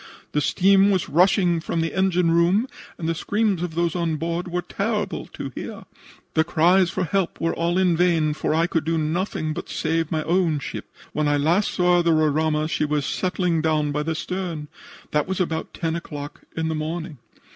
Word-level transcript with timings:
The 0.31 0.41
steam 0.41 0.89
was 0.89 1.09
rushing 1.09 1.59
from 1.59 1.81
the 1.81 1.93
engine 1.93 2.31
room, 2.31 2.67
and 2.97 3.07
the 3.07 3.13
screams 3.13 3.61
of 3.61 3.75
those 3.75 3.95
on 3.95 4.15
board 4.15 4.47
were 4.47 4.63
terrible 4.63 5.27
to 5.27 5.51
hear. 5.53 5.83
The 6.33 6.43
cries 6.43 6.89
for 6.89 7.03
help 7.03 7.39
were 7.39 7.53
all 7.53 7.77
in 7.77 7.95
vain, 7.95 8.33
for 8.33 8.51
I 8.55 8.65
could 8.65 8.83
do 8.83 8.97
nothing 8.97 9.53
but 9.53 9.69
save 9.69 10.11
my 10.11 10.23
own 10.23 10.57
ship. 10.57 10.85
When 11.13 11.27
I 11.27 11.37
last 11.37 11.69
saw 11.69 12.01
the 12.01 12.13
Roraima 12.13 12.67
she 12.67 12.83
was 12.83 13.05
settling 13.05 13.61
down 13.61 13.91
by 13.91 14.01
the 14.01 14.15
stern. 14.15 14.69
That 15.11 15.27
was 15.27 15.39
about 15.39 15.71
10 15.75 15.95
o'clock 15.95 16.41
in 16.57 16.67
the 16.67 16.73
morning. 16.73 17.19